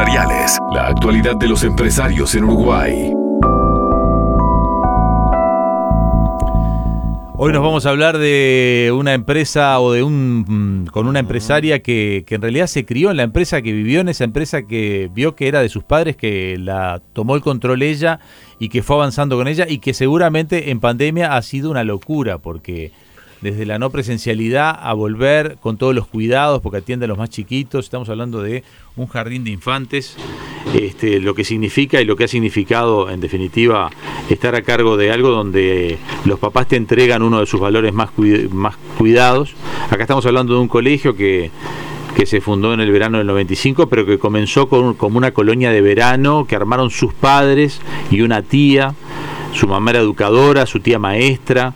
empresariales. 0.00 0.58
La 0.72 0.86
actualidad 0.86 1.36
de 1.36 1.46
los 1.46 1.62
empresarios 1.62 2.34
en 2.34 2.44
Uruguay. 2.44 3.12
Hoy 7.36 7.52
nos 7.52 7.62
vamos 7.62 7.84
a 7.84 7.90
hablar 7.90 8.18
de 8.18 8.92
una 8.94 9.12
empresa 9.12 9.78
o 9.80 9.92
de 9.92 10.02
un 10.02 10.84
mm, 10.84 10.86
con 10.86 11.06
una 11.06 11.18
empresaria 11.18 11.82
que, 11.82 12.24
que, 12.26 12.34
en 12.34 12.42
realidad 12.42 12.66
se 12.66 12.86
crió 12.86 13.10
en 13.10 13.18
la 13.18 13.24
empresa, 13.24 13.60
que 13.62 13.72
vivió 13.72 14.00
en 14.00 14.08
esa 14.08 14.24
empresa, 14.24 14.62
que 14.62 15.10
vio 15.12 15.34
que 15.34 15.48
era 15.48 15.60
de 15.60 15.68
sus 15.68 15.84
padres, 15.84 16.16
que 16.16 16.56
la 16.58 17.02
tomó 17.12 17.34
el 17.34 17.42
control 17.42 17.82
ella 17.82 18.20
y 18.58 18.70
que 18.70 18.82
fue 18.82 18.96
avanzando 18.96 19.36
con 19.36 19.48
ella 19.48 19.66
y 19.68 19.78
que 19.78 19.92
seguramente 19.92 20.70
en 20.70 20.80
pandemia 20.80 21.36
ha 21.36 21.42
sido 21.42 21.70
una 21.70 21.84
locura 21.84 22.38
porque 22.38 22.92
desde 23.40 23.64
la 23.66 23.78
no 23.78 23.90
presencialidad 23.90 24.78
a 24.80 24.92
volver 24.92 25.56
con 25.60 25.76
todos 25.76 25.94
los 25.94 26.06
cuidados 26.06 26.60
porque 26.60 26.78
atiende 26.78 27.06
a 27.06 27.08
los 27.08 27.18
más 27.18 27.30
chiquitos. 27.30 27.84
Estamos 27.84 28.08
hablando 28.08 28.42
de 28.42 28.64
un 28.96 29.06
jardín 29.06 29.44
de 29.44 29.50
infantes, 29.50 30.16
este, 30.74 31.20
lo 31.20 31.34
que 31.34 31.44
significa 31.44 32.00
y 32.00 32.04
lo 32.04 32.16
que 32.16 32.24
ha 32.24 32.28
significado 32.28 33.10
en 33.10 33.20
definitiva 33.20 33.90
estar 34.28 34.54
a 34.54 34.62
cargo 34.62 34.96
de 34.96 35.10
algo 35.10 35.30
donde 35.30 35.98
los 36.24 36.38
papás 36.38 36.68
te 36.68 36.76
entregan 36.76 37.22
uno 37.22 37.40
de 37.40 37.46
sus 37.46 37.60
valores 37.60 37.92
más, 37.92 38.10
cuidados. 38.98 39.54
Acá 39.90 40.02
estamos 40.02 40.26
hablando 40.26 40.54
de 40.54 40.60
un 40.60 40.68
colegio 40.68 41.16
que 41.16 41.50
que 42.14 42.26
se 42.26 42.40
fundó 42.40 42.74
en 42.74 42.80
el 42.80 42.90
verano 42.90 43.18
del 43.18 43.26
95, 43.28 43.88
pero 43.88 44.04
que 44.04 44.18
comenzó 44.18 44.68
con, 44.68 44.94
como 44.94 45.16
una 45.16 45.30
colonia 45.30 45.70
de 45.70 45.80
verano 45.80 46.44
que 46.44 46.56
armaron 46.56 46.90
sus 46.90 47.14
padres 47.14 47.80
y 48.10 48.22
una 48.22 48.42
tía. 48.42 48.94
Su 49.54 49.68
mamá 49.68 49.92
era 49.92 50.00
educadora, 50.00 50.66
su 50.66 50.80
tía 50.80 50.98
maestra, 50.98 51.72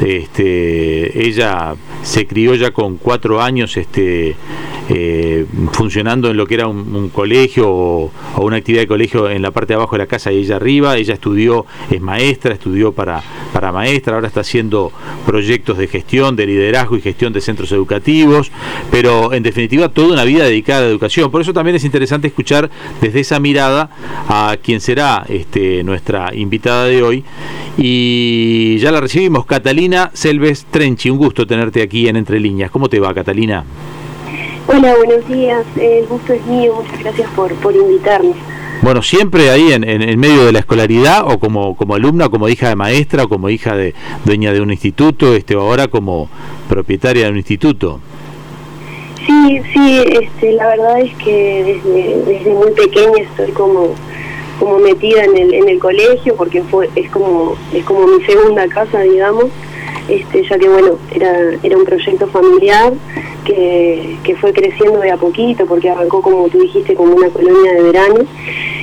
este, 0.00 1.26
ella 1.26 1.74
se 2.02 2.26
crió 2.26 2.54
ya 2.54 2.72
con 2.72 2.96
cuatro 2.96 3.40
años 3.40 3.76
este, 3.76 4.36
eh, 4.92 5.46
funcionando 5.72 6.30
en 6.30 6.36
lo 6.36 6.46
que 6.46 6.54
era 6.54 6.66
un, 6.66 7.10
colegio 7.10 7.70
o, 7.70 8.10
una 8.38 8.56
actividad 8.56 8.82
de 8.82 8.88
colegio 8.88 9.30
en 9.30 9.40
la 9.40 9.52
parte 9.52 9.68
de 9.72 9.74
abajo 9.74 9.94
de 9.96 9.98
la 9.98 10.06
casa 10.06 10.32
y 10.32 10.38
ella 10.38 10.56
arriba. 10.56 10.96
Ella 10.96 11.14
estudió, 11.14 11.64
es 11.90 12.00
maestra, 12.00 12.54
estudió 12.54 12.92
para, 12.92 13.22
para 13.52 13.70
maestra, 13.70 14.14
ahora 14.14 14.26
está 14.26 14.40
haciendo 14.40 14.92
proyectos 15.26 15.78
de 15.78 15.86
gestión, 15.86 16.34
de 16.34 16.46
liderazgo 16.46 16.96
y 16.96 17.00
gestión 17.00 17.32
de 17.32 17.40
centros 17.40 17.70
educativos, 17.70 18.50
pero 18.90 19.32
en 19.32 19.44
definitiva 19.44 19.88
toda 19.88 20.12
una 20.12 20.24
vida 20.24 20.44
dedicada 20.44 20.80
a 20.80 20.82
la 20.82 20.88
educación. 20.88 21.30
Por 21.30 21.40
eso 21.40 21.52
también 21.52 21.76
es 21.76 21.84
interesante 21.84 22.26
escuchar 22.26 22.68
desde 23.00 23.20
esa 23.20 23.38
mirada 23.38 23.90
a 24.28 24.56
quien 24.60 24.80
será 24.80 25.24
este, 25.28 25.84
nuestra 25.84 26.34
invitada 26.34 26.86
de 26.86 27.02
hoy. 27.02 27.24
Y 27.78 28.78
ya 28.78 28.90
la 28.90 29.00
recibimos, 29.00 29.46
Catalina 29.46 30.10
Selves 30.14 30.66
Trenchi. 30.70 31.10
Un 31.10 31.18
gusto 31.18 31.46
tenerte 31.46 31.82
aquí 31.82 32.08
en 32.08 32.16
Entre 32.16 32.40
Líneas. 32.40 32.70
¿Cómo 32.70 32.88
te 32.88 32.98
va, 32.98 33.14
Catalina? 33.14 33.64
Hola, 34.66 34.94
buenos 34.96 35.26
días. 35.28 35.64
El 35.76 36.06
gusto 36.06 36.32
es 36.32 36.44
mío. 36.46 36.74
Muchas 36.76 37.00
gracias 37.00 37.30
por, 37.30 37.52
por 37.56 37.74
invitarme. 37.74 38.34
Bueno, 38.82 39.02
siempre 39.02 39.50
ahí 39.50 39.72
en, 39.72 39.84
en, 39.84 40.18
medio 40.18 40.46
de 40.46 40.52
la 40.52 40.60
escolaridad 40.60 41.26
o 41.26 41.38
como, 41.38 41.76
como 41.76 41.94
alumna, 41.94 42.28
como 42.30 42.48
hija 42.48 42.68
de 42.68 42.76
maestra 42.76 43.24
o 43.24 43.28
como 43.28 43.50
hija 43.50 43.76
de 43.76 43.94
dueña 44.24 44.52
de 44.52 44.60
un 44.62 44.70
instituto, 44.70 45.34
este, 45.34 45.54
o 45.54 45.60
ahora 45.60 45.88
como 45.88 46.30
propietaria 46.68 47.24
de 47.24 47.30
un 47.30 47.36
instituto. 47.36 48.00
Sí, 49.26 49.60
sí, 49.72 50.04
este, 50.22 50.52
la 50.52 50.68
verdad 50.68 51.00
es 51.00 51.14
que 51.16 51.82
desde, 51.84 52.24
desde 52.24 52.54
muy 52.54 52.70
pequeña 52.70 53.22
estoy 53.22 53.52
como, 53.52 53.94
como 54.58 54.78
metida 54.78 55.24
en 55.24 55.36
el, 55.36 55.52
en 55.52 55.68
el 55.68 55.78
colegio 55.78 56.34
porque 56.36 56.62
fue, 56.62 56.88
es 56.94 57.10
como, 57.10 57.56
es 57.74 57.84
como 57.84 58.06
mi 58.06 58.24
segunda 58.24 58.66
casa, 58.68 59.00
digamos. 59.00 59.46
Este, 60.08 60.42
ya 60.48 60.58
que 60.58 60.68
bueno, 60.68 60.98
era, 61.14 61.32
era 61.62 61.76
un 61.76 61.84
proyecto 61.84 62.26
familiar 62.28 62.92
que, 63.44 64.36
fue 64.40 64.52
creciendo 64.52 65.00
de 65.00 65.10
a 65.10 65.16
poquito, 65.16 65.66
porque 65.66 65.90
arrancó, 65.90 66.22
como 66.22 66.48
tú 66.48 66.60
dijiste, 66.60 66.94
como 66.94 67.14
una 67.14 67.28
colonia 67.28 67.72
de 67.74 67.82
verano, 67.82 68.24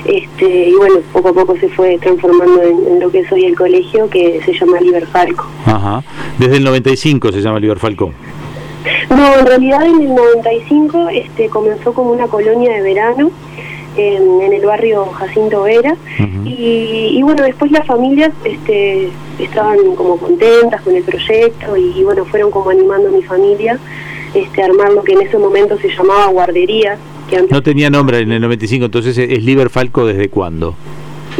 este, 0.05 0.69
y 0.69 0.73
bueno, 0.73 0.99
poco 1.11 1.29
a 1.29 1.33
poco 1.33 1.57
se 1.57 1.69
fue 1.69 1.97
transformando 1.97 2.61
en, 2.61 2.99
lo 2.99 3.09
que 3.09 3.19
es 3.19 3.31
hoy 3.31 3.45
el 3.45 3.55
colegio, 3.55 4.09
que 4.09 4.41
se 4.45 4.53
llama 4.53 4.79
Liberfalco. 4.79 5.47
Ajá, 5.65 6.03
desde 6.37 6.57
el 6.57 6.63
95 6.63 7.31
se 7.31 7.41
llama 7.41 7.59
Liberfalco. 7.59 8.11
No, 9.09 9.39
en 9.39 9.45
realidad 9.45 9.85
en 9.85 10.01
el 10.01 10.15
95 10.15 11.09
este, 11.09 11.49
comenzó 11.49 11.93
como 11.93 12.11
una 12.11 12.27
colonia 12.27 12.73
de 12.73 12.81
verano, 12.81 13.31
en, 13.97 14.53
el 14.53 14.65
barrio 14.65 15.05
Jacinto 15.07 15.63
Vera. 15.63 15.95
y, 16.45 17.19
bueno, 17.23 17.43
después 17.43 17.71
las 17.71 17.85
familias 17.85 18.31
este, 18.43 19.09
estaban 19.39 19.95
como 19.95 20.17
contentas 20.17 20.81
con 20.81 20.95
el 20.95 21.03
proyecto 21.03 21.77
y, 21.77 22.03
bueno, 22.03 22.25
fueron 22.25 22.51
como 22.51 22.69
animando 22.69 23.09
a 23.09 23.11
mi 23.11 23.23
familia 23.23 23.79
este, 24.33 24.61
a 24.61 24.65
armar 24.65 24.91
lo 24.93 25.03
que 25.03 25.13
en 25.13 25.21
ese 25.21 25.37
momento 25.37 25.77
se 25.77 25.89
llamaba 25.89 26.27
guardería. 26.27 26.97
Que 27.29 27.41
no 27.49 27.61
tenía 27.61 27.89
nombre 27.89 28.19
en 28.19 28.31
el 28.31 28.41
95, 28.41 28.85
entonces 28.85 29.17
es 29.17 29.43
Liber 29.43 29.69
Falco 29.69 30.05
desde 30.05 30.29
cuándo? 30.29 30.75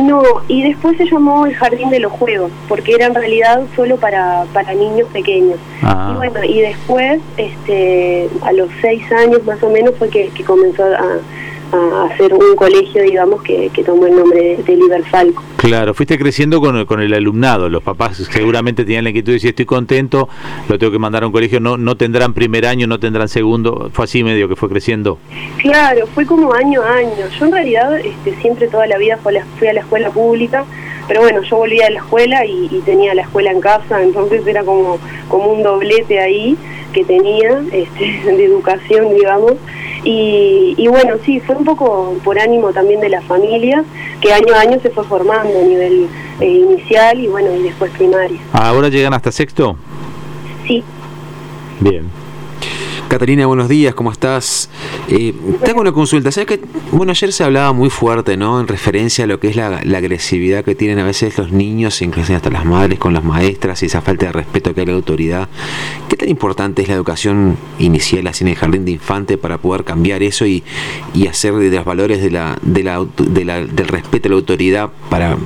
No, 0.02 0.22
y 0.48 0.62
después 0.62 0.96
se 0.98 1.06
llamó 1.06 1.46
el 1.48 1.56
Jardín 1.56 1.90
de 1.90 2.00
los 2.00 2.12
Juegos, 2.12 2.52
porque 2.68 2.94
era 2.94 3.08
en 3.08 3.16
realidad 3.16 3.64
solo 3.76 3.98
para, 3.98 4.46
para 4.54 4.74
niños 4.74 5.08
pequeños. 5.12 5.58
Ah. 5.82 6.12
Y 6.14 6.18
bueno, 6.18 6.44
y 6.44 6.62
después, 6.62 7.20
este, 7.38 8.30
a 8.44 8.54
los 8.54 8.70
seis 8.80 9.02
años 9.12 9.44
más 9.46 9.62
o 9.64 9.70
menos, 9.70 9.96
fue 9.98 10.10
que, 10.10 10.28
que 10.30 10.44
comenzó 10.44 10.84
a, 10.84 11.18
a 11.72 12.06
hacer 12.06 12.34
un 12.34 12.56
colegio, 12.56 13.04
digamos, 13.04 13.42
que, 13.42 13.70
tomó 13.86 14.06
el 14.06 14.16
nombre 14.16 14.58
de, 14.58 14.76
Liberfalco. 14.76 15.44
Claro, 15.58 15.94
fuiste 15.94 16.18
creciendo 16.18 16.60
con, 16.60 16.86
con 16.86 17.02
el 17.02 17.14
alumnado, 17.14 17.70
los 17.70 17.84
papás 17.84 18.18
seguramente 18.18 18.84
tenían 18.84 19.04
la 19.04 19.10
inquietud 19.10 19.32
de 19.32 19.34
decir 19.34 19.50
estoy 19.50 19.66
contento, 19.66 20.30
lo 20.68 20.78
tengo 20.78 20.92
que 20.92 21.00
mandar 21.00 21.24
a 21.24 21.28
un 21.28 21.32
colegio, 21.32 21.60
no, 21.60 21.78
no 21.78 21.98
tendrán 21.98 22.34
primer 22.34 22.66
año, 22.66 22.88
no 22.88 23.00
tendrán 23.00 23.28
segundo, 23.28 23.90
fue 23.94 24.06
así 24.06 24.24
medio 24.24 24.48
que 24.48 24.56
fue 24.56 24.70
creciendo. 24.70 25.18
Claro, 25.58 26.08
fue 26.08 26.26
como 26.26 26.54
año 26.54 26.82
a 26.82 26.96
año, 26.96 27.28
yo 27.38 27.46
en 27.46 27.52
realidad 27.52 28.00
este, 28.00 28.36
siempre 28.42 28.68
toda 28.68 28.88
la 28.88 28.98
vida 28.98 29.18
fui 29.18 29.68
a 29.68 29.74
la, 29.74 29.82
escuela 29.82 30.10
pública, 30.12 30.66
pero 31.08 31.22
bueno, 31.22 31.42
yo 31.44 31.58
volvía 31.58 31.88
a 31.88 31.90
la 31.90 32.00
escuela 32.00 32.46
y, 32.46 32.82
tenía 32.86 33.14
la 33.14 33.24
escuela 33.24 33.52
en 33.52 33.62
casa, 33.62 34.02
entonces 34.02 34.46
era 34.46 34.64
como, 34.64 35.00
como 35.28 35.54
un 35.54 35.64
doblete 35.64 36.20
ahí 36.20 36.58
que 36.94 37.04
tenía 37.04 37.62
este, 37.72 38.22
de 38.26 38.46
educación, 38.46 39.14
digamos, 39.16 39.54
y, 40.10 40.88
bueno, 40.88 41.16
sí, 41.26 41.42
fue 41.42 41.56
un 41.56 41.66
poco 41.66 42.16
por 42.24 42.40
ánimo 42.40 42.72
también 42.72 43.02
de 43.02 43.10
la 43.10 43.22
familia, 43.22 43.84
que 44.22 44.32
año 44.32 44.54
a 44.56 44.62
año 44.62 44.80
se 44.82 44.90
fue 44.90 45.04
formando 45.04 45.60
a 45.60 45.64
nivel 45.64 46.08
eh, 46.40 46.48
inicial 46.48 47.20
y 47.20 47.28
bueno, 47.28 47.54
y 47.54 47.64
después 47.64 47.92
primaria. 47.92 48.40
¿Ahora 48.54 48.88
llegan 48.88 49.14
hasta 49.14 49.32
sexto? 49.32 49.76
Sí. 50.66 50.84
Bien. 51.82 52.10
Catalina, 53.08 53.46
buenos 53.46 53.70
días, 53.70 53.96
¿cómo 53.96 54.12
estás? 54.12 54.70
Eh, 55.08 55.34
tengo 55.64 55.80
una 55.80 55.94
consulta. 55.94 56.30
¿Sabes 56.30 56.48
que, 56.48 56.62
bueno, 56.92 57.12
ayer 57.12 57.32
se 57.32 57.46
hablaba 57.46 57.72
muy 57.72 57.90
fuerte, 57.90 58.36
¿no? 58.36 58.60
En 58.60 58.68
referencia 58.68 59.24
a 59.24 59.28
lo 59.28 59.40
que 59.40 59.48
es 59.48 59.56
la, 59.56 59.78
agresividad 59.78 60.66
que 60.66 60.76
tienen 60.76 61.00
a 61.00 61.06
veces 61.06 61.38
los 61.38 61.54
niños, 61.54 62.02
incluso 62.02 62.36
hasta 62.36 62.50
las 62.50 62.66
madres 62.66 63.00
con 63.00 63.14
las 63.14 63.24
maestras 63.24 63.82
y 63.82 63.86
esa 63.86 64.02
falta 64.02 64.26
de 64.26 64.34
respeto 64.34 64.74
que 64.74 64.82
hay 64.82 64.88
a 64.88 64.90
la 64.90 64.96
autoridad. 64.98 65.48
¿Qué 66.10 66.18
tan 66.18 66.28
importante 66.28 66.82
es 66.82 66.90
la 66.90 66.96
educación 66.96 67.56
inicial 67.80 68.28
así 68.28 68.44
en 68.44 68.50
el 68.50 68.56
jardín 68.56 68.84
de 68.84 68.92
infante 68.92 69.38
para 69.38 69.58
poder 69.58 69.86
cambiar 69.86 70.22
eso 70.22 70.46
y, 70.46 70.64
hacer 71.30 71.54
de 71.54 71.70
los 71.70 71.86
valores 71.86 72.22
de 72.22 72.30
la, 72.30 72.58
de 72.62 72.84
la, 72.84 73.06
del 73.06 73.88
respeto 73.88 74.28
a 74.28 74.32
la 74.32 74.36
autoridad 74.36 74.90
para, 75.10 75.38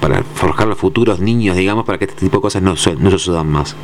para 0.00 0.22
forjar 0.22 0.68
los 0.68 0.78
futuros 0.78 1.20
niños, 1.20 1.56
digamos, 1.56 1.86
para 1.86 1.98
que 1.98 2.04
este 2.04 2.20
tipo 2.20 2.38
de 2.38 2.42
cosas 2.42 2.62
no, 2.62 2.74
no 2.98 3.10
sucedan 3.10 3.48
más? 3.48 3.74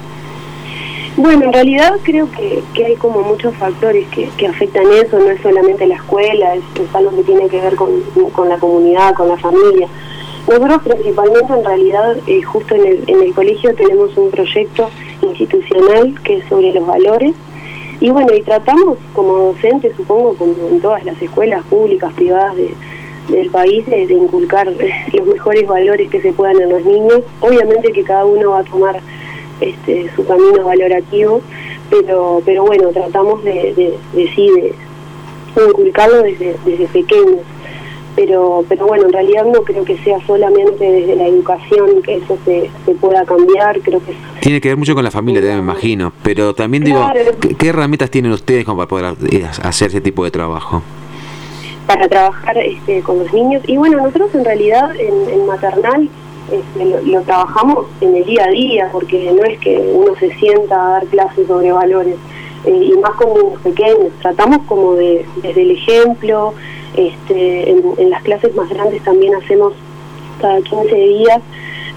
Bueno, 1.17 1.45
en 1.45 1.53
realidad 1.53 1.99
creo 2.03 2.29
que, 2.31 2.85
hay 2.85 2.97
como 2.97 3.21
muchos 3.21 3.55
factores 3.57 4.07
que, 4.09 4.47
afectan 4.47 4.85
eso, 4.93 5.19
no 5.19 5.31
es 5.31 5.41
solamente 5.43 5.87
la 5.87 5.97
escuela, 5.97 6.55
es, 6.55 6.63
algo 6.95 7.11
que 7.17 7.23
tiene 7.23 7.49
que 7.49 7.61
ver 7.61 7.77
con, 7.77 8.49
la 8.49 8.59
comunidad, 8.59 9.15
con 9.15 9.29
la 9.29 9.37
familia. 9.37 9.89
Nosotros 10.49 10.83
principalmente 10.83 11.53
en 11.53 11.65
realidad 11.65 12.17
eh, 12.27 12.43
justo 12.43 12.75
en 12.75 12.87
el, 12.87 13.05
en 13.07 13.23
el 13.23 13.35
colegio 13.35 13.75
tenemos 13.75 14.17
un 14.17 14.31
proyecto 14.31 14.91
institucional 15.23 16.21
que 16.25 16.39
es 16.39 16.49
sobre 16.49 16.73
los 16.73 16.85
valores 16.85 17.35
y 18.01 18.11
bueno, 18.11 18.35
y 18.35 18.43
tratamos 18.43 18.99
como 19.13 19.35
docentes, 19.35 19.95
supongo, 19.97 20.35
como 20.35 20.55
en 20.73 20.81
todas 20.81 21.05
las 21.05 21.23
escuelas 21.23 21.63
públicas, 21.67 22.13
privadas 22.15 22.57
del 23.29 23.51
país, 23.51 23.87
de, 23.87 24.09
de 24.09 24.15
inculcar 24.15 24.67
los 25.13 25.27
mejores 25.29 25.69
valores 25.69 26.11
que 26.11 26.21
se 26.21 26.33
puedan 26.33 26.61
en 26.61 26.71
los 26.71 26.85
niños. 26.85 27.21
Obviamente 27.41 27.93
que 27.93 28.03
cada 28.03 28.25
uno 28.25 28.51
va 28.51 28.59
a 28.59 28.65
tomar 28.65 29.01
este, 29.61 30.11
su 30.15 30.25
camino 30.27 30.65
valorativo, 30.65 31.41
pero, 31.91 32.43
pero 32.45 32.65
bueno, 32.65 32.89
tratamos 32.89 33.43
de, 33.45 33.99
de, 34.15 34.35
sí, 34.35 34.51
de, 34.51 34.75
inculcarlo 35.69 36.23
desde, 36.23 36.57
desde 36.65 36.87
pequeños. 36.87 37.41
Pero, 38.15 38.63
pero 38.69 38.87
bueno, 38.87 39.07
en 39.07 39.13
realidad 39.13 39.45
no 39.47 39.63
creo 39.63 39.85
que 39.85 39.97
sea 39.99 40.19
solamente 40.27 40.85
desde 40.85 41.17
la 41.17 41.27
educación 41.27 42.03
que 42.03 42.17
eso 42.17 42.37
se, 42.45 42.71
se 42.85 42.95
pueda 42.97 43.25
cambiar, 43.25 43.81
creo 43.81 44.05
que... 44.05 44.15
Tiene 44.41 44.61
que 44.61 44.69
ver 44.69 44.77
mucho 44.77 44.95
con 44.95 45.03
la 45.03 45.11
familia, 45.11 45.41
me 45.41 45.61
imagino, 45.61 46.13
pero 46.23 46.55
también 46.55 46.85
digo, 46.85 47.11
¿qué, 47.59 47.69
herramientas 47.69 48.11
tienen 48.11 48.33
ustedes 48.33 48.67
como 48.67 48.87
para 48.87 49.15
poder 49.15 49.17
eh, 49.33 49.47
hacer 49.63 49.89
ese 49.89 50.03
tipo 50.03 50.25
de 50.25 50.31
trabajo? 50.31 50.83
Para 51.87 52.07
trabajar 52.07 52.59
este, 52.59 53.01
con 53.01 53.19
los 53.19 53.33
niños, 53.33 53.63
y 53.67 53.79
bueno, 53.79 53.97
nosotros 53.97 54.35
en 54.35 54.45
realidad 54.45 54.95
en, 54.95 55.31
en 55.31 55.47
maternal 55.47 56.11
este, 56.51 57.03
lo, 57.07 57.23
trabajamos 57.23 57.87
en 58.01 58.17
el 58.17 58.25
día 58.25 58.45
a 58.45 58.51
día, 58.51 58.89
porque 58.93 59.33
no 59.33 59.45
es 59.45 59.59
que 59.59 59.79
uno 59.93 60.15
se 60.17 60.33
sienta 60.35 60.75
a 60.75 60.91
dar 60.93 61.07
clases 61.07 61.47
sobre 61.47 61.73
valores, 61.73 62.17
eh, 62.65 62.91
y 62.93 62.99
más 62.99 63.13
con 63.13 63.35
niños 63.35 63.61
pequeños, 63.63 64.13
tratamos 64.21 64.59
como 64.67 64.95
de, 64.95 65.27
desde 65.43 65.63
el 65.63 65.71
ejemplo, 65.73 66.55
Este, 66.97 67.71
en, 67.71 68.11
las 68.11 68.23
clases 68.23 68.55
más 68.55 68.69
grandes 68.69 69.03
también 69.03 69.35
hacemos 69.35 69.73
cada 70.43 70.61
15 70.61 70.95
días 70.95 71.41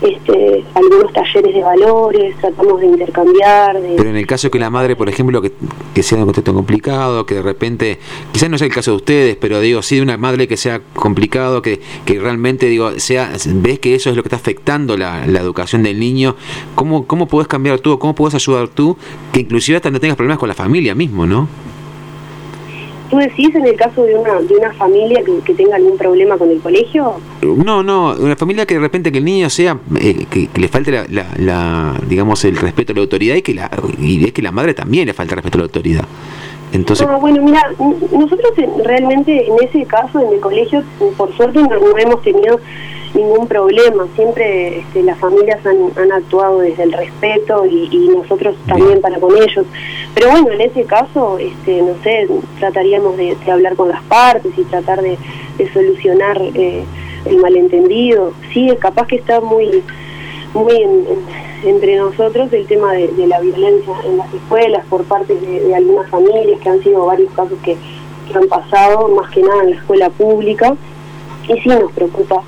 este, 0.05 0.63
algunos 0.73 1.11
talleres 1.13 1.53
de 1.53 1.61
valores, 1.61 2.35
tratamos 2.37 2.79
de 2.79 2.87
intercambiar. 2.87 3.79
Pero 3.97 4.09
en 4.09 4.17
el 4.17 4.27
caso 4.27 4.49
que 4.51 4.59
la 4.59 4.69
madre, 4.69 4.95
por 4.95 5.09
ejemplo, 5.09 5.41
que, 5.41 5.51
que 5.93 6.03
sea 6.03 6.19
un 6.19 6.25
contexto 6.25 6.53
complicado, 6.53 7.25
que 7.25 7.35
de 7.35 7.41
repente, 7.41 7.99
quizás 8.31 8.49
no 8.49 8.57
sea 8.57 8.67
el 8.67 8.73
caso 8.73 8.91
de 8.91 8.97
ustedes, 8.97 9.35
pero 9.35 9.59
digo, 9.59 9.81
sí 9.81 9.95
de 9.97 10.01
una 10.01 10.17
madre 10.17 10.47
que 10.47 10.57
sea 10.57 10.81
complicado, 10.93 11.61
que, 11.61 11.79
que 12.05 12.19
realmente, 12.19 12.67
digo, 12.67 12.99
sea 12.99 13.31
ves 13.47 13.79
que 13.79 13.95
eso 13.95 14.09
es 14.09 14.15
lo 14.15 14.23
que 14.23 14.27
está 14.27 14.37
afectando 14.37 14.97
la, 14.97 15.25
la 15.27 15.39
educación 15.39 15.83
del 15.83 15.99
niño, 15.99 16.35
¿cómo, 16.75 17.05
¿cómo 17.07 17.27
podés 17.27 17.47
cambiar 17.47 17.79
tú, 17.79 17.97
cómo 17.99 18.15
podés 18.15 18.35
ayudar 18.35 18.67
tú, 18.67 18.97
que 19.31 19.41
inclusive 19.41 19.77
hasta 19.77 19.91
no 19.91 19.99
tengas 19.99 20.17
problemas 20.17 20.39
con 20.39 20.49
la 20.49 20.55
familia 20.55 20.95
mismo, 20.95 21.25
¿no? 21.25 21.47
¿Tú 23.15 23.21
decís 23.21 23.55
en 23.55 23.65
el 23.65 23.77
caso 23.77 24.03
de 24.03 24.13
una, 24.13 24.41
de 24.41 24.55
una 24.55 24.73
familia 24.73 25.23
que, 25.45 25.53
tenga 25.53 25.77
algún 25.77 25.97
problema 25.97 26.37
con 26.37 26.51
el 26.51 26.59
colegio? 26.59 27.13
No, 27.41 27.81
no, 27.81 28.13
una 28.19 28.35
familia 28.35 28.65
que 28.65 28.73
de 28.73 28.81
repente 28.81 29.09
que 29.09 29.19
el 29.19 29.23
niño 29.23 29.49
sea, 29.49 29.79
eh, 30.01 30.25
que, 30.29 30.49
le 30.53 30.67
falte 30.67 30.91
la, 30.91 31.95
digamos, 32.09 32.43
el 32.43 32.57
respeto 32.57 32.91
a 32.91 32.95
la 32.95 33.03
autoridad 33.03 33.35
y 33.35 33.41
que 33.41 33.53
la, 33.53 33.71
y 34.01 34.25
es 34.25 34.33
que 34.33 34.41
la 34.41 34.51
madre 34.51 34.73
también 34.73 35.05
le 35.05 35.13
falta 35.13 35.33
el 35.33 35.37
respeto 35.37 35.57
a 35.57 35.59
la 35.59 35.63
autoridad. 35.63 36.03
Entonces... 36.73 37.07
No, 37.07 37.17
bueno, 37.21 37.41
mira, 37.41 37.61
nosotros 37.79 38.51
realmente 38.83 39.47
en 39.47 39.65
ese 39.65 39.85
caso, 39.85 40.19
en 40.19 40.33
el 40.33 40.41
colegio, 40.41 40.83
por 41.15 41.33
suerte 41.37 41.59
no 41.61 41.97
hemos 41.97 42.21
tenido 42.21 42.59
ningún 43.15 43.47
problema. 43.47 44.07
Siempre 44.15 44.79
este, 44.79 45.03
las 45.03 45.17
familias 45.17 45.59
han, 45.65 46.11
actuado 46.11 46.59
desde 46.59 46.83
el 46.83 46.93
respeto 46.93 47.65
y, 47.65 48.09
nosotros 48.15 48.55
también 48.67 49.01
para 49.01 49.19
con 49.19 49.35
ellos. 49.35 49.65
Pero 50.13 50.31
bueno, 50.31 50.51
en 50.51 50.61
ese 50.61 50.83
caso, 50.83 51.37
este, 51.37 51.81
no 51.81 51.95
sé, 52.03 52.27
trataríamos 52.59 53.17
de, 53.17 53.35
hablar 53.51 53.75
con 53.75 53.89
las 53.89 54.01
partes 54.03 54.51
y 54.57 54.63
tratar 54.63 55.01
de, 55.01 55.17
solucionar 55.73 56.39
eh, 56.41 56.83
el 57.25 57.37
malentendido. 57.37 58.33
Sí, 58.53 58.69
capaz 58.79 59.07
que 59.07 59.15
está 59.17 59.41
muy, 59.41 59.83
muy 60.53 60.73
entre 61.63 61.97
nosotros 61.97 62.51
el 62.53 62.67
tema 62.67 62.93
de, 62.93 63.27
la 63.27 63.39
violencia 63.39 63.93
en 64.05 64.17
las 64.17 64.33
escuelas 64.33 64.85
por 64.89 65.03
parte 65.05 65.35
de, 65.35 65.75
algunas 65.75 66.09
familias, 66.09 66.59
que 66.61 66.69
han 66.69 66.83
sido 66.83 67.05
varios 67.05 67.31
casos 67.33 67.57
que 67.63 67.77
han 68.33 68.47
pasado, 68.47 69.07
más 69.09 69.29
que 69.31 69.41
nada 69.41 69.63
en 69.63 69.71
la 69.71 69.75
escuela 69.77 70.09
pública 70.09 70.75
y 71.47 71.61
sí 71.61 71.69
nos 71.69 71.91
preocupa 71.91 72.41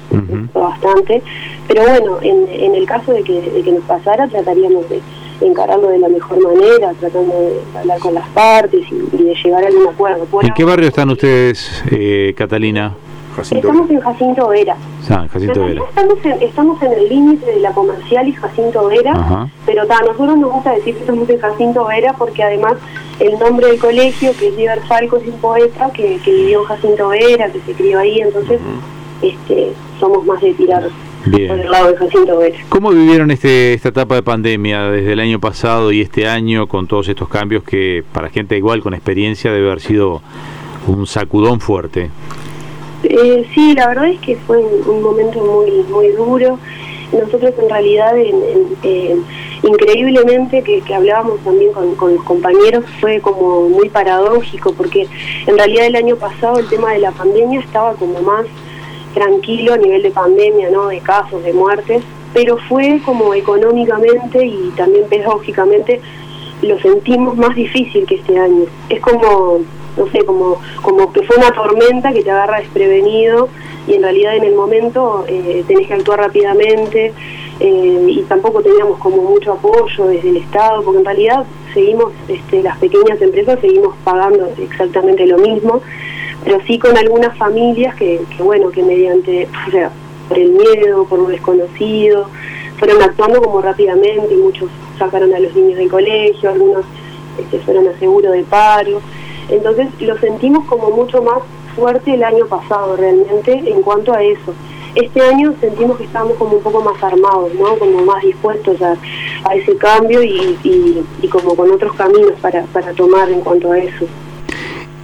bastante, 0.53 1.21
pero 1.67 1.83
bueno, 1.83 2.17
en, 2.21 2.47
en 2.49 2.75
el 2.75 2.85
caso 2.85 3.13
de 3.13 3.23
que, 3.23 3.41
de 3.41 3.61
que 3.61 3.71
nos 3.71 3.83
pasara 3.83 4.27
trataríamos 4.27 4.89
de 4.89 5.01
encararlo 5.41 5.89
de 5.89 5.99
la 5.99 6.09
mejor 6.09 6.41
manera, 6.41 6.93
tratando 6.99 7.33
de 7.39 7.79
hablar 7.79 7.99
con 7.99 8.13
las 8.13 8.27
partes 8.29 8.81
y, 8.91 9.23
de 9.23 9.35
llegar 9.35 9.63
a 9.63 9.67
algún 9.67 9.87
acuerdo. 9.87 10.27
¿En 10.41 10.53
qué 10.53 10.63
barrio 10.63 10.87
están 10.87 11.09
ustedes, 11.09 11.83
eh, 11.91 12.33
Catalina? 12.35 12.95
Estamos 13.41 13.89
en 13.89 13.99
Jacinto 13.99 14.47
Vera. 14.47 14.75
Ah, 15.09 15.27
Jacinto 15.31 15.65
Vera. 15.65 15.81
Estamos, 15.89 16.25
en, 16.25 16.41
estamos 16.41 16.81
en 16.81 16.91
el 16.93 17.09
límite 17.09 17.45
de 17.45 17.59
la 17.59 17.71
comercial 17.71 18.27
y 18.27 18.33
Jacinto 18.33 18.87
Vera, 18.87 19.49
pero 19.65 19.83
a 19.83 20.01
nosotros 20.01 20.37
nos 20.37 20.51
gusta 20.51 20.71
decir 20.71 20.95
que 20.95 21.01
estamos 21.01 21.29
en 21.29 21.39
Jacinto 21.39 21.85
Vera 21.85 22.13
porque 22.13 22.43
además 22.43 22.75
el 23.19 23.37
nombre 23.39 23.67
del 23.67 23.79
colegio, 23.79 24.31
que 24.37 24.49
es 24.49 24.57
Diver 24.57 24.81
Falco, 24.81 25.17
es 25.17 25.27
un 25.27 25.39
poeta 25.39 25.91
que, 25.93 26.19
que, 26.23 26.31
vivió 26.31 26.61
en 26.61 26.65
Jacinto 26.65 27.09
Vera, 27.09 27.49
que 27.51 27.59
se 27.61 27.73
crió 27.73 27.99
ahí, 27.99 28.19
entonces 28.19 28.59
este, 29.21 29.73
somos 29.99 30.25
más 30.25 30.41
de 30.41 30.53
tirar 30.53 30.83
por 31.23 31.59
el 31.59 31.69
lado 31.69 31.91
de 31.91 31.97
Jacinto 31.97 32.37
Vera. 32.37 32.57
¿Cómo 32.69 32.91
vivieron 32.91 33.31
este, 33.31 33.73
esta 33.73 33.89
etapa 33.89 34.15
de 34.15 34.23
pandemia 34.23 34.89
desde 34.89 35.13
el 35.13 35.19
año 35.19 35.39
pasado 35.39 35.91
y 35.91 36.01
este 36.01 36.27
año 36.27 36.67
con 36.67 36.87
todos 36.87 37.07
estos 37.07 37.27
cambios 37.27 37.63
que 37.63 38.03
para 38.13 38.29
gente 38.29 38.57
igual 38.57 38.81
con 38.81 38.93
experiencia 38.93 39.51
debe 39.51 39.67
haber 39.67 39.81
sido 39.81 40.21
un 40.87 41.05
sacudón 41.05 41.59
fuerte? 41.59 42.09
Eh, 43.03 43.45
sí, 43.53 43.73
la 43.75 43.87
verdad 43.87 44.07
es 44.09 44.19
que 44.19 44.35
fue 44.35 44.57
un, 44.57 45.01
momento 45.01 45.43
muy 45.43 45.83
muy 45.89 46.09
duro. 46.09 46.59
Nosotros 47.11 47.53
en 47.57 47.69
realidad, 47.69 48.13
increíblemente 49.63 50.61
que, 50.61 50.93
hablábamos 50.93 51.39
también 51.39 51.71
con, 51.71 52.15
los 52.15 52.23
compañeros, 52.23 52.83
fue 52.99 53.21
como 53.21 53.69
muy 53.69 53.87
paradójico, 53.87 54.73
porque 54.73 55.07
en 55.45 55.57
realidad 55.57 55.85
el 55.85 55.95
año 55.95 56.17
pasado 56.17 56.59
el 56.59 56.67
tema 56.67 56.91
de 56.91 56.99
la 56.99 57.11
pandemia 57.11 57.61
estaba 57.61 57.93
como 57.93 58.21
más 58.21 58.45
tranquilo 59.13 59.73
a 59.73 59.77
nivel 59.77 60.03
de 60.03 60.11
pandemia, 60.11 60.69
¿no? 60.69 60.87
de 60.87 60.99
casos, 60.99 61.41
de 61.43 61.53
muertes, 61.53 62.03
pero 62.33 62.57
fue 62.57 63.01
como 63.05 63.33
económicamente 63.33 64.45
y 64.45 64.71
también 64.75 65.07
pedagógicamente 65.07 66.01
lo 66.61 66.77
sentimos 66.79 67.37
más 67.37 67.55
difícil 67.55 68.05
que 68.05 68.15
este 68.15 68.37
año. 68.37 68.65
Es 68.89 68.99
como 68.99 69.61
no 69.97 70.07
sé, 70.11 70.23
como, 70.25 70.61
como 70.81 71.11
que 71.11 71.23
fue 71.23 71.37
una 71.37 71.51
tormenta 71.51 72.13
que 72.13 72.23
te 72.23 72.31
agarra 72.31 72.59
desprevenido 72.59 73.49
y 73.87 73.95
en 73.95 74.03
realidad 74.03 74.35
en 74.35 74.43
el 74.43 74.55
momento 74.55 75.25
eh, 75.27 75.63
tenés 75.67 75.87
que 75.87 75.93
actuar 75.93 76.19
rápidamente 76.19 77.13
eh, 77.59 78.05
y 78.07 78.21
tampoco 78.23 78.61
teníamos 78.61 78.99
como 78.99 79.23
mucho 79.23 79.53
apoyo 79.53 80.07
desde 80.07 80.29
el 80.29 80.37
Estado, 80.37 80.83
porque 80.83 80.99
en 80.99 81.05
realidad 81.05 81.45
seguimos, 81.73 82.11
este, 82.27 82.61
las 82.61 82.77
pequeñas 82.77 83.19
empresas 83.21 83.59
seguimos 83.59 83.95
pagando 84.03 84.49
exactamente 84.61 85.25
lo 85.25 85.37
mismo, 85.39 85.81
pero 86.43 86.59
sí 86.67 86.77
con 86.77 86.95
algunas 86.95 87.35
familias 87.37 87.95
que, 87.95 88.21
bueno, 88.39 88.69
que 88.69 88.83
mediante, 88.83 89.47
o 89.67 89.71
sea, 89.71 89.91
por 90.27 90.37
el 90.37 90.51
miedo, 90.51 91.05
por 91.05 91.19
lo 91.19 91.27
desconocido, 91.27 92.29
fueron 92.77 93.01
actuando 93.01 93.41
como 93.41 93.61
rápidamente, 93.61 94.35
muchos 94.35 94.69
sacaron 94.99 95.33
a 95.33 95.39
los 95.39 95.55
niños 95.55 95.77
del 95.77 95.89
colegio, 95.89 96.51
algunos 96.51 96.85
este, 97.39 97.59
fueron 97.59 97.87
a 97.87 97.97
seguro 97.97 98.31
de 98.31 98.43
paro. 98.43 99.01
Entonces 99.49 99.87
lo 100.01 100.17
sentimos 100.17 100.65
como 100.65 100.89
mucho 100.91 101.21
más 101.21 101.39
fuerte 101.75 102.13
el 102.13 102.23
año 102.23 102.45
pasado 102.47 102.95
realmente 102.95 103.51
en 103.65 103.81
cuanto 103.81 104.13
a 104.13 104.23
eso. 104.23 104.53
Este 104.95 105.21
año 105.21 105.53
sentimos 105.61 105.97
que 105.97 106.05
estamos 106.05 106.33
como 106.37 106.57
un 106.57 106.63
poco 106.63 106.81
más 106.81 107.01
armados, 107.03 107.53
¿no? 107.53 107.77
Como 107.77 108.03
más 108.03 108.23
dispuestos 108.23 108.81
a, 108.81 108.97
ese 109.53 109.77
cambio 109.77 110.23
y, 110.23 111.03
como 111.31 111.55
con 111.55 111.71
otros 111.71 111.93
caminos 111.93 112.33
para, 112.41 112.63
para 112.65 112.91
tomar 112.93 113.29
en 113.29 113.41
cuanto 113.41 113.71
a 113.71 113.77
eso. 113.77 114.05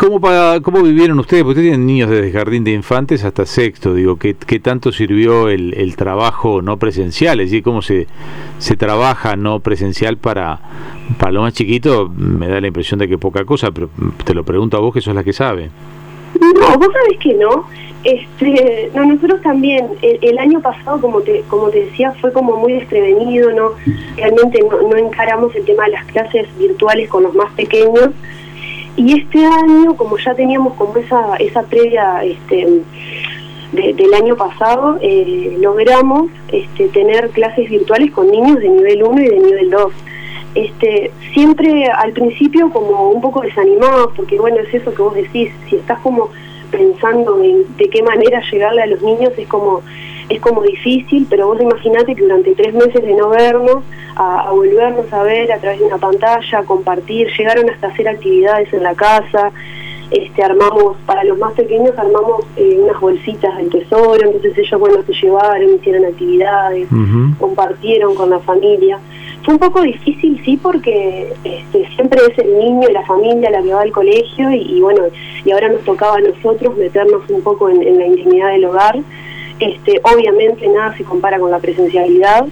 ¿Cómo, 0.03 0.19
para, 0.19 0.59
¿Cómo 0.59 0.83
vivieron 0.83 1.17
ustedes? 1.19 1.43
Porque 1.43 1.61
ustedes 1.61 1.71
tienen 1.71 1.87
niños 1.87 2.09
desde 2.09 2.29
jardín 2.29 2.65
de 2.65 2.71
infantes 2.71 3.23
hasta 3.23 3.45
sexto. 3.45 3.93
Digo, 3.93 4.17
¿qué, 4.17 4.35
qué 4.35 4.59
tanto 4.59 4.91
sirvió 4.91 5.47
el, 5.47 5.73
el, 5.75 5.95
trabajo 5.95 6.61
no 6.61 6.75
presencial? 6.75 7.39
Es 7.39 7.51
decir, 7.51 7.63
¿cómo 7.63 7.81
se, 7.81 8.07
se 8.57 8.75
trabaja 8.75 9.37
no 9.37 9.61
presencial 9.61 10.17
para, 10.17 10.59
para 11.17 11.31
lo 11.31 11.43
más 11.43 11.53
chiquito? 11.53 12.11
Me 12.17 12.49
da 12.49 12.59
la 12.59 12.67
impresión 12.67 12.99
de 12.99 13.07
que 13.07 13.17
poca 13.17 13.45
cosa, 13.45 13.71
pero 13.71 13.89
te 14.25 14.33
lo 14.33 14.43
pregunto 14.43 14.75
a 14.75 14.81
vos 14.81 14.93
que 14.93 14.99
sos 14.99 15.15
la 15.15 15.23
que 15.23 15.31
sabe. 15.31 15.69
No, 16.41 16.77
vos 16.77 16.89
sabés 16.91 17.19
que 17.21 17.35
no. 17.35 17.65
Este, 18.03 18.91
no, 18.93 19.05
nosotros 19.05 19.41
también, 19.41 19.87
el, 20.01 20.37
año 20.37 20.59
pasado, 20.59 20.99
como 20.99 21.21
te, 21.21 21.45
como 21.47 21.69
te 21.69 21.85
decía, 21.85 22.11
fue 22.19 22.33
como 22.33 22.57
muy 22.57 22.73
desprevenido, 22.73 23.53
¿no? 23.53 23.69
Realmente 24.17 24.59
no, 24.69 24.81
no 24.85 24.97
encaramos 24.97 25.55
el 25.55 25.63
tema 25.63 25.85
de 25.85 25.91
las 25.91 26.05
clases 26.07 26.45
virtuales 26.59 27.07
con 27.07 27.23
los 27.23 27.33
más 27.33 27.53
pequeños 27.53 28.09
y 28.95 29.19
este 29.19 29.43
año, 29.43 29.95
como 29.95 30.17
ya 30.17 30.35
teníamos 30.35 30.73
como 30.73 30.97
esa, 30.97 31.35
esa 31.37 31.63
previa 31.63 32.23
este, 32.23 32.83
del 33.71 34.13
año 34.13 34.35
pasado, 34.35 34.99
eh, 35.01 35.57
logramos 35.59 36.29
este, 36.49 36.89
tener 36.89 37.29
clases 37.31 37.69
virtuales 37.69 38.11
con 38.11 38.29
niños 38.29 38.59
de 38.59 38.69
nivel 38.69 39.03
1 39.03 39.21
y 39.21 39.27
de 39.29 39.39
nivel 39.39 39.69
2. 39.71 39.93
Este, 40.55 41.11
siempre 41.33 41.85
al 41.87 42.11
principio 42.13 42.69
como 42.69 43.09
un 43.09 43.21
poco 43.21 43.41
desanimados, 43.41 44.13
porque 44.15 44.37
bueno, 44.37 44.57
es 44.59 44.71
eso 44.73 44.93
que 44.93 45.01
vos 45.01 45.15
decís, 45.15 45.49
si 45.67 45.77
estás 45.77 45.99
como 46.01 46.29
pensando 46.69 47.41
en 47.41 47.75
de 47.77 47.89
qué 47.89 48.03
manera 48.03 48.41
llegarle 48.51 48.83
a 48.83 48.87
los 48.87 49.01
niños, 49.01 49.33
es 49.37 49.47
como 49.47 49.81
es 50.29 50.39
como 50.41 50.61
difícil, 50.63 51.27
pero 51.29 51.47
vos 51.47 51.61
imaginate 51.61 52.15
que 52.15 52.23
durante 52.23 52.55
tres 52.55 52.73
meses 52.73 53.01
de 53.01 53.13
no 53.13 53.29
vernos, 53.29 53.83
a, 54.15 54.51
volvernos 54.51 55.11
a 55.11 55.23
ver 55.23 55.51
a 55.51 55.59
través 55.59 55.79
de 55.79 55.85
una 55.85 55.97
pantalla, 55.97 56.59
a 56.59 56.63
compartir, 56.63 57.27
llegaron 57.37 57.69
hasta 57.69 57.87
hacer 57.87 58.07
actividades 58.07 58.71
en 58.73 58.83
la 58.83 58.95
casa, 58.95 59.51
este, 60.11 60.43
armamos, 60.43 60.97
para 61.05 61.23
los 61.23 61.37
más 61.39 61.53
pequeños 61.53 61.97
armamos 61.97 62.45
eh, 62.55 62.77
unas 62.79 62.99
bolsitas 62.99 63.55
del 63.57 63.69
tesoro, 63.69 64.19
entonces 64.23 64.57
ellos, 64.57 64.79
bueno, 64.79 64.97
se 65.05 65.13
llevaron, 65.13 65.75
hicieron 65.75 66.05
actividades, 66.05 66.87
compartieron 67.39 68.13
con 68.15 68.29
la 68.29 68.39
familia. 68.39 68.99
Fue 69.43 69.55
un 69.55 69.59
poco 69.59 69.81
difícil, 69.81 70.39
sí, 70.45 70.57
porque 70.61 71.33
este, 71.43 71.89
siempre 71.95 72.21
es 72.31 72.37
el 72.37 72.57
niño 72.57 72.87
y 72.89 72.93
la 72.93 73.05
familia 73.05 73.49
la 73.49 73.61
que 73.61 73.73
va 73.73 73.81
al 73.81 73.91
colegio 73.91 74.51
y, 74.51 74.79
bueno, 74.81 75.01
y 75.43 75.51
ahora 75.51 75.69
nos 75.69 75.81
tocaba 75.81 76.17
a 76.17 76.21
nosotros 76.21 76.77
meternos 76.77 77.23
un 77.29 77.41
poco 77.41 77.69
en, 77.69 77.81
en 77.81 77.97
la 77.97 78.07
intimidad 78.07 78.51
del 78.51 78.65
hogar 78.65 78.99
este, 79.63 79.99
obviamente 80.03 80.67
nada 80.67 80.95
se 80.97 81.03
compara 81.03 81.39
con 81.39 81.51
la 81.51 81.59
presencialidad, 81.59 82.45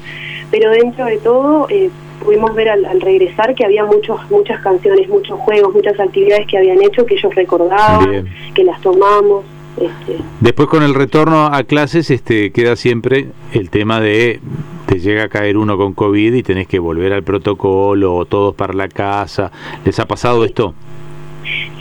pero 0.50 0.72
dentro 0.72 1.06
de 1.06 1.18
todo 1.18 1.68
eh, 1.70 1.90
pudimos 2.24 2.54
ver 2.56 2.70
al, 2.70 3.02
regresar 3.02 3.56
que 3.56 3.66
había 3.66 3.86
muchos, 3.86 4.20
muchas 4.30 4.62
canciones, 4.62 5.08
muchos 5.10 5.40
juegos, 5.40 5.74
muchas 5.74 6.00
actividades 6.00 6.48
que 6.48 6.58
habían 6.58 6.82
hecho 6.82 7.06
que 7.06 7.16
ellos 7.16 7.34
recordaban, 7.36 8.28
que 8.54 8.64
las 8.64 8.80
tomamos. 8.82 9.46
Este. 9.78 10.18
Después 10.42 10.68
con 10.68 10.84
el 10.84 10.94
retorno 10.94 11.46
a 11.46 11.64
clases 11.64 12.12
este, 12.12 12.52
queda 12.52 12.76
siempre 12.76 13.28
el 13.54 13.70
tema 13.70 14.02
de 14.02 14.42
te 14.86 15.00
llega 15.00 15.24
a 15.24 15.30
caer 15.30 15.56
uno 15.56 15.78
con 15.78 15.94
COVID 15.94 16.34
y 16.34 16.44
tenés 16.44 16.68
que 16.68 16.78
volver 16.78 17.14
al 17.14 17.24
protocolo, 17.24 18.26
todos 18.26 18.54
para 18.54 18.74
la 18.74 18.90
casa. 18.90 19.50
¿Les 19.86 19.98
ha 20.00 20.06
pasado 20.06 20.44
esto? 20.44 20.74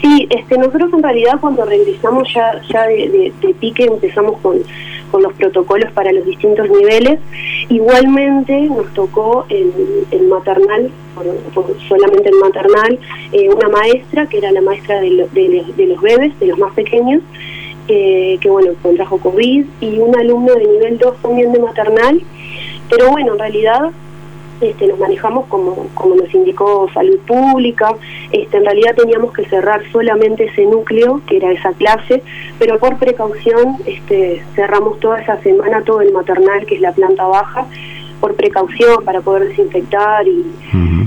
Sí, 0.01 0.27
este, 0.29 0.57
nosotros 0.57 0.91
en 0.93 1.03
realidad 1.03 1.37
cuando 1.39 1.65
regresamos 1.65 2.27
ya, 2.33 2.61
ya 2.71 2.83
de, 2.87 3.33
pique 3.59 3.83
empezamos 3.83 4.39
con, 4.41 4.59
con, 5.11 5.23
los 5.23 5.33
protocolos 5.33 5.91
para 5.91 6.11
los 6.11 6.25
distintos 6.25 6.69
niveles. 6.69 7.19
Igualmente 7.69 8.59
nos 8.61 8.93
tocó 8.93 9.45
en, 9.49 10.29
maternal, 10.29 10.89
solamente 11.87 12.29
en 12.29 12.39
maternal, 12.39 12.99
eh, 13.31 13.49
una 13.49 13.69
maestra 13.69 14.27
que 14.27 14.37
era 14.37 14.51
la 14.51 14.61
maestra 14.61 15.01
de, 15.01 15.27
de, 15.31 15.85
los 15.85 16.01
bebés, 16.01 16.39
de 16.39 16.47
los 16.47 16.57
más 16.57 16.73
pequeños, 16.73 17.21
que 17.87 18.39
bueno, 18.45 18.71
contrajo 18.81 19.17
COVID, 19.17 19.65
y 19.81 19.99
un 19.99 20.17
alumno 20.17 20.53
de 20.55 20.65
nivel 20.65 20.97
2 20.97 21.17
también 21.21 21.51
de 21.51 21.59
maternal. 21.59 22.21
Pero 22.89 23.11
bueno, 23.11 23.33
en 23.33 23.39
realidad 23.39 23.91
este, 24.61 24.87
nos 24.87 24.99
manejamos 24.99 25.45
como, 25.47 25.87
como 25.93 26.15
nos 26.15 26.33
indicó 26.33 26.89
salud 26.93 27.19
pública, 27.27 27.95
este, 28.31 28.57
en 28.57 28.65
realidad 28.65 28.95
teníamos 28.95 29.33
que 29.33 29.45
cerrar 29.45 29.81
solamente 29.91 30.45
ese 30.45 30.65
núcleo, 30.65 31.21
que 31.27 31.37
era 31.37 31.51
esa 31.51 31.73
clase, 31.73 32.21
pero 32.59 32.77
por 32.79 32.97
precaución 32.97 33.77
este, 33.85 34.43
cerramos 34.55 34.99
toda 34.99 35.21
esa 35.21 35.41
semana 35.41 35.83
todo 35.83 36.01
el 36.01 36.11
maternal, 36.11 36.65
que 36.65 36.75
es 36.75 36.81
la 36.81 36.91
planta 36.91 37.25
baja, 37.25 37.65
por 38.19 38.35
precaución 38.35 39.03
para 39.03 39.21
poder 39.21 39.47
desinfectar 39.49 40.27
y, 40.27 40.45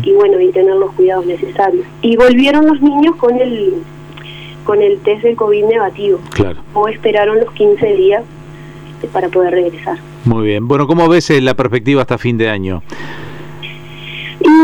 y 0.03 0.13
bueno 0.13 0.41
y 0.41 0.51
tener 0.51 0.75
los 0.75 0.93
cuidados 0.93 1.27
necesarios. 1.27 1.87
Y 2.03 2.17
volvieron 2.17 2.67
los 2.67 2.81
niños 2.83 3.15
con 3.17 3.39
el 3.39 3.75
con 4.65 4.81
el 4.81 4.99
test 5.01 5.23
del 5.23 5.37
COVID 5.37 5.65
negativo. 5.67 6.19
Claro. 6.31 6.61
O 6.73 6.89
esperaron 6.89 7.39
los 7.39 7.53
15 7.53 7.87
días 7.95 8.25
para 9.13 9.29
poder 9.29 9.53
regresar. 9.53 9.99
Muy 10.25 10.47
bien. 10.47 10.67
Bueno, 10.67 10.87
¿cómo 10.87 11.09
ves 11.09 11.31
eh, 11.31 11.41
la 11.41 11.55
perspectiva 11.55 12.03
hasta 12.03 12.19
fin 12.19 12.39
de 12.39 12.49
año? 12.49 12.83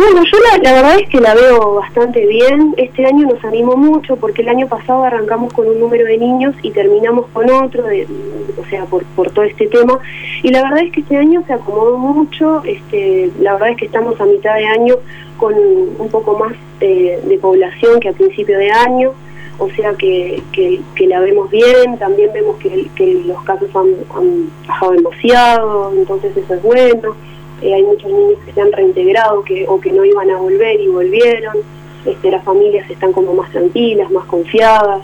Bueno, 0.00 0.22
yo 0.24 0.38
la, 0.62 0.72
verdad 0.72 0.98
es 0.98 1.10
que 1.10 1.20
la 1.20 1.34
veo 1.34 1.74
bastante 1.74 2.24
bien. 2.24 2.72
Este 2.78 3.04
año 3.04 3.28
nos 3.28 3.44
animó 3.44 3.76
mucho 3.76 4.16
porque 4.16 4.40
el 4.40 4.48
año 4.48 4.66
pasado 4.66 5.04
arrancamos 5.04 5.52
con 5.52 5.68
un 5.68 5.78
número 5.78 6.06
de 6.06 6.16
niños 6.16 6.54
y 6.62 6.70
terminamos 6.70 7.26
con 7.34 7.50
otro, 7.50 7.84
o 7.84 8.64
sea, 8.70 8.86
por, 8.86 9.04
por 9.14 9.30
todo 9.30 9.44
este 9.44 9.66
tema. 9.66 9.98
Y 10.42 10.48
la 10.48 10.62
verdad 10.62 10.84
es 10.84 10.92
que 10.92 11.00
este 11.00 11.18
año 11.18 11.44
se 11.46 11.52
acomodó 11.52 11.98
mucho. 11.98 12.62
Este, 12.64 13.30
la 13.40 13.52
verdad 13.52 13.72
es 13.72 13.76
que 13.76 13.84
estamos 13.84 14.18
a 14.18 14.24
mitad 14.24 14.54
de 14.54 14.68
año 14.68 14.94
con 15.36 15.52
un 15.52 16.08
poco 16.08 16.38
más 16.38 16.54
de 16.80 17.38
población 17.42 18.00
que 18.00 18.08
a 18.08 18.14
principio 18.14 18.56
de 18.56 18.70
año. 18.70 19.12
O 19.58 19.68
sea 19.68 19.92
que, 19.92 20.42
que, 20.50 21.06
la 21.06 21.20
vemos 21.20 21.50
bien, 21.50 21.98
también 21.98 22.32
vemos 22.32 22.56
que, 22.56 22.88
que 22.96 23.22
los 23.26 23.42
casos 23.44 23.68
han, 23.76 23.88
han 24.16 24.48
bajado 24.66 24.92
demasiado, 24.92 25.92
entonces 25.94 26.34
eso 26.34 26.54
es 26.54 26.62
bueno 26.62 27.14
hay 27.62 27.82
muchos 27.82 28.10
niños 28.10 28.38
que 28.44 28.52
se 28.52 28.60
han 28.60 28.72
reintegrado 28.72 29.42
que, 29.44 29.66
o 29.68 29.80
que 29.80 29.92
no 29.92 30.04
iban 30.04 30.30
a 30.30 30.36
volver 30.36 30.80
y 30.80 30.88
volvieron, 30.88 31.56
este, 32.04 32.30
las 32.30 32.44
familias 32.44 32.90
están 32.90 33.12
como 33.12 33.34
más 33.34 33.50
tranquilas, 33.50 34.10
más 34.10 34.24
confiadas, 34.24 35.02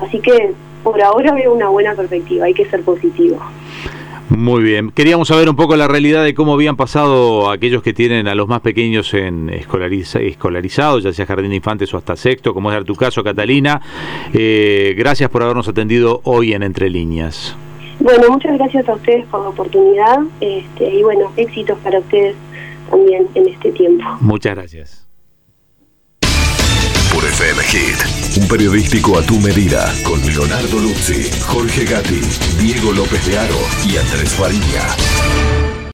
así 0.00 0.18
que 0.20 0.52
por 0.82 1.00
ahora 1.00 1.32
veo 1.32 1.54
una 1.54 1.68
buena 1.68 1.94
perspectiva, 1.94 2.46
hay 2.46 2.54
que 2.54 2.66
ser 2.66 2.82
positivo. 2.82 3.38
Muy 4.30 4.62
bien. 4.62 4.90
Queríamos 4.90 5.28
saber 5.28 5.48
un 5.48 5.56
poco 5.56 5.76
la 5.76 5.86
realidad 5.86 6.24
de 6.24 6.34
cómo 6.34 6.54
habían 6.54 6.76
pasado 6.76 7.50
aquellos 7.50 7.82
que 7.82 7.92
tienen 7.92 8.26
a 8.26 8.34
los 8.34 8.48
más 8.48 8.62
pequeños 8.62 9.12
en 9.14 9.50
escolarizados, 9.50 11.04
ya 11.04 11.12
sea 11.12 11.26
jardín 11.26 11.50
de 11.50 11.56
infantes 11.56 11.92
o 11.92 11.98
hasta 11.98 12.16
sexto, 12.16 12.54
como 12.54 12.72
es 12.72 12.84
tu 12.84 12.96
caso, 12.96 13.22
Catalina. 13.22 13.80
Eh, 14.32 14.94
gracias 14.96 15.30
por 15.30 15.42
habernos 15.42 15.68
atendido 15.68 16.20
hoy 16.24 16.54
en 16.54 16.62
Entre 16.62 16.88
Líneas. 16.88 17.56
Bueno, 18.00 18.30
muchas 18.30 18.58
gracias 18.58 18.88
a 18.88 18.94
ustedes 18.94 19.26
por 19.26 19.42
la 19.42 19.48
oportunidad 19.48 20.20
este, 20.40 20.94
y 20.94 21.02
bueno, 21.02 21.32
éxitos 21.36 21.78
para 21.78 21.98
ustedes 21.98 22.36
también 22.90 23.28
en 23.34 23.48
este 23.48 23.72
tiempo. 23.72 24.04
Muchas 24.20 24.54
gracias. 24.54 25.06
Por 27.12 27.24
FM 27.24 27.62
Hit, 27.62 28.42
un 28.42 28.48
periodístico 28.48 29.16
a 29.16 29.22
tu 29.22 29.38
medida, 29.38 29.86
con 30.04 30.20
Leonardo 30.26 30.80
Luzzi, 30.80 31.30
Jorge 31.46 31.84
Gatti, 31.84 32.20
Diego 32.58 32.92
López 32.92 33.24
de 33.26 33.38
Aro 33.38 33.60
y 33.86 33.96
Andrés 33.96 34.34
Farilla. 34.34 35.73